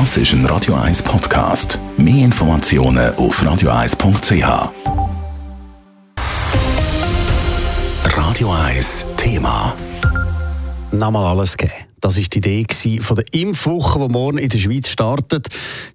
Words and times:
Das 0.00 0.16
ist 0.16 0.32
ein 0.32 0.44
Radio 0.46 0.74
1 0.74 1.04
Podcast. 1.04 1.78
Mehr 1.96 2.24
Informationen 2.24 3.14
auf 3.14 3.40
radio1.ch. 3.40 4.72
Radio 8.02 8.52
1 8.52 9.06
Thema. 9.16 9.72
Nochmal 10.90 11.26
alles 11.26 11.56
geben. 11.56 11.70
Das 12.00 12.16
war 12.16 12.24
die 12.24 12.38
Idee 12.38 12.66
von 13.00 13.16
der 13.16 13.24
Impfwoche, 13.34 14.00
die 14.00 14.08
morgen 14.08 14.38
in 14.38 14.48
der 14.48 14.58
Schweiz 14.58 14.88
startet. 14.88 15.46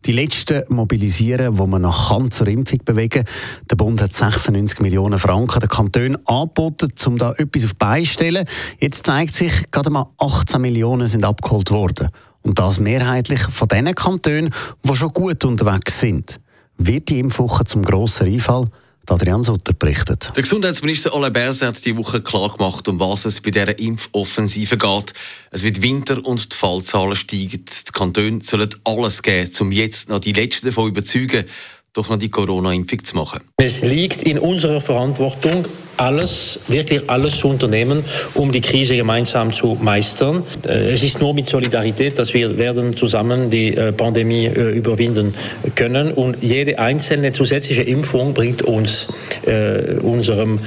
Die 0.06 0.14
letzten 0.14 0.64
mobilisieren, 0.70 1.58
wo 1.58 1.68
man 1.68 1.82
nach 1.82 2.08
kann 2.08 2.32
zur 2.32 2.48
Impfung 2.48 2.80
bewegen. 2.86 3.26
Der 3.70 3.76
Bund 3.76 4.02
hat 4.02 4.16
96 4.16 4.80
Millionen 4.80 5.20
Franken 5.20 5.60
den 5.60 5.68
Kanton 5.68 6.18
angeboten, 6.24 6.94
um 7.06 7.18
da 7.18 7.34
etwas 7.34 7.66
auf 7.66 7.76
beistellen. 7.76 8.46
Jetzt 8.80 9.06
zeigt 9.06 9.36
sich, 9.36 9.70
gerade 9.72 9.90
mal 9.90 10.10
18 10.20 10.62
Millionen 10.62 11.08
sind 11.08 11.26
abgeholt 11.26 11.70
worden. 11.70 12.08
Und 12.42 12.60
das 12.60 12.80
mehrheitlich 12.80 13.42
von 13.42 13.68
den 13.68 13.94
Kantonen, 13.96 14.54
die 14.84 14.96
schon 14.96 15.14
gut 15.14 15.44
unterwegs 15.46 16.00
sind. 16.00 16.40
Wird 16.78 17.10
die 17.10 17.20
Impfwoche 17.20 17.66
zum 17.66 17.84
grossen 17.84 18.28
Einfall? 18.28 18.68
Adrian 19.12 19.44
Sutter 19.44 19.74
berichtet. 19.74 20.32
Der 20.36 20.44
Gesundheitsminister 20.44 21.14
Alain 21.14 21.34
Berset 21.34 21.68
hat 21.68 21.84
diese 21.84 21.98
Woche 21.98 22.22
klar 22.22 22.56
gemacht, 22.56 22.88
um 22.88 23.00
was 23.00 23.26
es 23.26 23.42
bei 23.42 23.52
dieser 23.52 23.78
Impfoffensive 23.80 24.78
geht. 24.78 25.14
Es 25.52 25.64
wird 25.64 25.82
Winter 25.82 26.24
und 26.26 26.52
die 26.52 26.56
Fallzahlen 26.56 27.16
steigen. 27.16 27.66
Die 27.66 27.92
Kantone 27.92 28.40
sollen 28.44 28.70
alles 28.84 29.22
geben, 29.22 29.52
um 29.60 29.72
jetzt 29.72 30.10
noch 30.10 30.20
die 30.20 30.34
Letzten 30.34 30.68
davon 30.68 30.90
überzeugen, 30.90 31.46
doch 31.94 32.10
noch 32.10 32.18
die 32.18 32.30
Corona-Impfung 32.30 33.04
zu 33.04 33.16
machen. 33.16 33.42
Es 33.58 33.82
liegt 33.82 34.22
in 34.22 34.38
unserer 34.38 34.82
Verantwortung, 34.82 35.66
alles, 36.00 36.60
wirklich 36.68 37.10
alles 37.10 37.38
zu 37.38 37.50
unternehmen, 37.50 38.04
um 38.34 38.52
die 38.52 38.62
Krise 38.62 38.96
gemeinsam 38.96 39.52
zu 39.54 39.78
meistern. 39.82 40.44
Äh, 40.68 40.94
es 40.94 41.04
ist 41.04 41.20
nur 41.20 41.34
mit 41.34 41.48
Solidarität, 41.48 42.18
dass 42.18 42.34
wir 42.34 42.58
werden 42.58 42.96
zusammen 42.96 43.50
die 43.50 43.76
äh, 43.76 43.92
Pandemie 43.92 44.46
äh, 44.46 44.72
überwinden 44.72 45.34
können. 45.76 46.12
Und 46.12 46.38
jede 46.42 46.80
einzelne 46.80 47.32
zusätzliche 47.32 47.84
Impfung 47.84 48.34
bringt 48.34 48.62
uns 48.62 49.08
äh, 49.46 49.96
unserem 50.02 50.60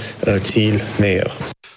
Ziel 0.44 0.80
näher. 0.98 1.30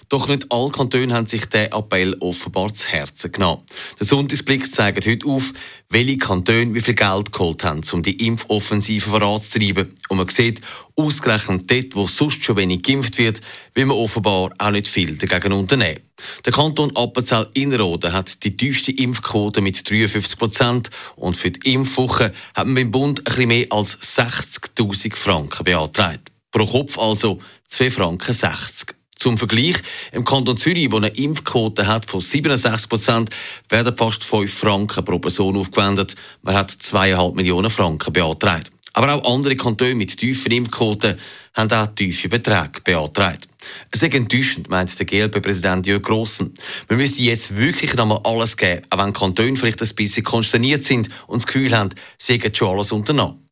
Doch 0.08 0.28
nicht 0.28 0.52
alle 0.52 0.70
Kantone 0.70 1.12
haben 1.12 1.26
sich 1.26 1.46
diesen 1.46 1.72
Appell 1.72 2.16
offenbar 2.20 2.72
zu 2.72 2.88
Herzen 2.88 3.32
genommen. 3.32 3.62
Der 3.98 4.06
Sonntagsblick 4.06 4.72
zeigt 4.72 5.04
heute 5.04 5.26
auf, 5.26 5.52
welche 5.88 6.18
Kantone 6.18 6.74
wie 6.74 6.80
viel 6.80 6.94
Geld 6.94 7.32
geholt 7.32 7.64
haben, 7.64 7.82
um 7.92 8.02
die 8.02 8.24
Impfoffensive 8.26 9.10
voranzutreiben. 9.10 9.94
Und 10.08 10.16
man 10.16 10.28
sieht, 10.28 10.60
ausgerechnet 10.94 11.68
dort, 11.68 11.96
wo 11.96 12.06
sonst 12.06 12.44
schon 12.44 12.56
wenig 12.56 12.82
geimpft 12.82 13.18
wird, 13.18 13.40
will 13.74 13.86
man 13.86 13.96
offenbar 13.96 14.50
auch 14.58 14.70
nicht 14.70 14.86
viel 14.86 15.16
dagegen 15.16 15.52
unternehmen. 15.52 16.00
Der 16.44 16.52
Kanton 16.52 16.96
Appenzell-Innerrhoden 16.96 18.12
hat 18.12 18.44
die 18.44 18.56
tiefste 18.56 18.92
Impfquote 18.92 19.60
mit 19.60 19.88
53 19.88 20.38
Prozent 20.38 20.90
und 21.16 21.36
für 21.36 21.50
die 21.50 21.72
Impfwoche 21.72 22.32
hat 22.54 22.66
man 22.66 22.76
beim 22.76 22.90
Bund 22.92 23.24
bisschen 23.24 23.48
mehr 23.48 23.66
als 23.70 23.98
60.000 24.00 25.16
Franken 25.16 25.64
beantragt. 25.64 26.30
Pro 26.52 26.64
Kopf 26.64 26.96
also 26.96 27.40
2 27.68 27.90
Franken 27.90 28.32
60. 28.32 28.94
Zum 29.18 29.38
Vergleich, 29.38 29.76
im 30.12 30.24
Kanton 30.24 30.56
Zürich, 30.56 30.90
wo 30.92 30.96
eine 30.96 31.08
Impfquote 31.08 31.86
hat 31.86 32.10
von 32.10 32.20
67 32.20 32.88
Prozent, 32.88 33.30
werden 33.68 33.96
fast 33.96 34.24
5 34.24 34.52
Franken 34.52 35.04
pro 35.04 35.18
Person 35.18 35.56
aufgewendet. 35.56 36.14
Man 36.42 36.54
hat 36.54 36.70
2,5 36.70 37.34
Millionen 37.34 37.70
Franken 37.70 38.12
beantragt. 38.12 38.70
Aber 38.92 39.14
auch 39.14 39.34
andere 39.34 39.56
Kantone 39.56 39.94
mit 39.94 40.16
tiefen 40.16 40.52
Impfquoten 40.52 41.16
haben 41.54 41.72
auch 41.72 41.86
tiefe 41.88 42.28
Beträge 42.28 42.80
beantragt. 42.82 43.46
Es 43.90 44.02
ist 44.02 44.14
enttäuschend, 44.14 44.70
meint 44.70 44.98
der 44.98 45.06
GLP-Präsident 45.06 45.86
Jörg 45.86 46.02
Grossen. 46.02 46.54
Wir 46.88 46.96
müssten 46.96 47.22
jetzt 47.22 47.56
wirklich 47.56 47.94
noch 47.94 48.06
mal 48.06 48.20
alles 48.24 48.56
geben, 48.56 48.82
auch 48.90 48.98
wenn 48.98 49.12
Kantone 49.12 49.56
vielleicht 49.56 49.82
ein 49.82 49.94
bisschen 49.94 50.24
konsterniert 50.24 50.84
sind 50.84 51.10
und 51.26 51.42
das 51.42 51.46
Gefühl 51.46 51.76
haben, 51.76 51.90
sie 52.16 52.34
hätten 52.34 52.54
schon 52.54 52.70
alles 52.70 52.92
unternommen. 52.92 53.45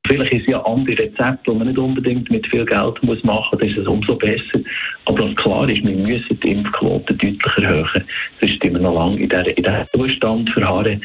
Ja 0.54 0.64
andere 0.64 0.96
Rezepte, 0.98 1.50
die 1.50 1.56
man 1.56 1.66
nicht 1.66 1.78
unbedingt 1.78 2.30
mit 2.30 2.46
viel 2.46 2.64
Geld 2.64 3.02
muss 3.02 3.22
machen 3.24 3.58
muss, 3.58 3.68
ist 3.68 3.78
es 3.78 3.86
umso 3.86 4.14
besser. 4.14 4.60
Aber 5.06 5.28
was 5.28 5.34
klar 5.36 5.68
ist, 5.68 5.84
wir 5.84 5.96
müssen 5.96 6.38
die 6.40 6.52
Impfquote 6.52 7.12
deutlich 7.14 7.56
erhöhen. 7.56 8.04
Sonst 8.40 8.62
sind 8.62 8.72
wir 8.72 8.80
noch 8.80 8.94
lange 8.94 9.20
in 9.20 9.28
diesem 9.28 9.86
Zustand 9.94 10.50
verharren 10.50 11.02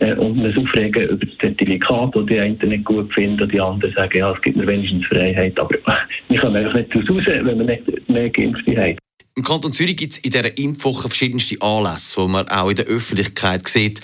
äh, 0.00 0.14
und 0.14 0.40
uns 0.40 0.56
aufregen 0.56 1.08
über 1.10 1.24
das 1.24 1.38
Zertifikat, 1.40 2.16
das 2.16 2.26
die 2.26 2.40
einen 2.40 2.58
nicht 2.58 2.84
gut 2.84 3.12
finden, 3.14 3.42
und 3.42 3.52
die 3.52 3.60
anderen 3.60 3.94
sagen, 3.94 4.18
ja, 4.18 4.32
es 4.32 4.42
gibt 4.42 4.56
mir 4.56 4.66
wenigstens 4.66 5.06
Freiheit. 5.06 5.58
Aber 5.60 5.70
wir 6.28 6.38
können 6.38 6.56
einfach 6.56 6.74
nicht 6.74 6.92
daraus 6.92 7.10
raus, 7.10 7.24
wenn 7.26 7.58
wir 7.58 7.64
nicht 7.64 8.08
mehr 8.08 8.30
Geimpfte 8.30 8.76
haben. 8.76 8.98
Im 9.36 9.44
Kanton 9.44 9.72
Zürich 9.72 9.96
gibt 9.96 10.14
es 10.14 10.18
in 10.18 10.32
dieser 10.32 10.58
Impfwoche 10.58 11.02
verschiedenste 11.02 11.62
Anlässe, 11.62 12.20
die 12.20 12.28
man 12.28 12.48
auch 12.48 12.70
in 12.70 12.74
der 12.74 12.86
Öffentlichkeit 12.86 13.68
sieht. 13.68 14.00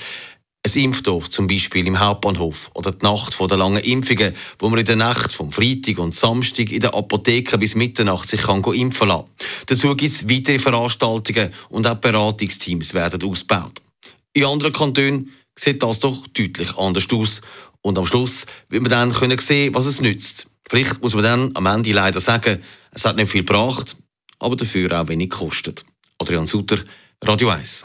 Ein 0.66 0.82
Impfdorf 0.82 1.28
zum 1.28 1.46
Beispiel 1.46 1.86
im 1.86 2.00
Hauptbahnhof 2.00 2.70
oder 2.72 2.92
die 2.92 3.04
Nacht 3.04 3.38
der 3.38 3.56
langen 3.58 3.82
Impfungen, 3.82 4.34
wo 4.58 4.70
man 4.70 4.78
in 4.78 4.86
der 4.86 4.96
Nacht 4.96 5.30
vom 5.30 5.52
Freitag 5.52 5.98
und 5.98 6.14
Samstag 6.14 6.72
in 6.72 6.80
der 6.80 6.94
Apotheke 6.94 7.58
bis 7.58 7.74
Mitternacht 7.74 8.26
sich 8.26 8.40
kann 8.40 8.64
impfen 8.64 9.08
lassen. 9.08 9.28
Dazu 9.66 9.94
gibt 9.94 10.10
es 10.10 10.26
weitere 10.26 10.58
Veranstaltungen 10.58 11.52
und 11.68 11.86
auch 11.86 11.96
Beratungsteams 11.96 12.94
werden 12.94 13.22
ausgebaut. 13.22 13.82
In 14.32 14.46
anderen 14.46 14.72
Kantonen 14.72 15.30
sieht 15.54 15.82
das 15.82 15.98
doch 15.98 16.26
deutlich 16.28 16.76
anders 16.78 17.06
aus. 17.12 17.42
Und 17.82 17.98
am 17.98 18.06
Schluss 18.06 18.46
wird 18.70 18.82
man 18.82 18.90
dann 18.90 19.12
können 19.12 19.38
sehen, 19.38 19.74
was 19.74 19.84
es 19.84 20.00
nützt. 20.00 20.48
Vielleicht 20.66 21.02
muss 21.02 21.14
man 21.14 21.24
dann 21.24 21.50
am 21.54 21.66
Ende 21.66 21.92
leider 21.92 22.20
sagen, 22.20 22.62
es 22.90 23.04
hat 23.04 23.16
nicht 23.16 23.30
viel 23.30 23.44
gebracht, 23.44 23.96
aber 24.38 24.56
dafür 24.56 24.98
auch 24.98 25.08
wenig 25.08 25.28
gekostet. 25.28 25.84
Adrian 26.18 26.46
Sutter, 26.46 26.78
Radio 27.22 27.50
1. 27.50 27.84